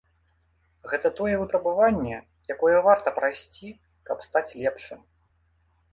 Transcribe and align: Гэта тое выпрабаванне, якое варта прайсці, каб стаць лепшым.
Гэта 0.93 1.11
тое 1.19 1.33
выпрабаванне, 1.41 2.17
якое 2.55 2.77
варта 2.89 3.15
прайсці, 3.19 3.67
каб 4.11 4.17
стаць 4.29 4.47
лепшым. 4.67 4.99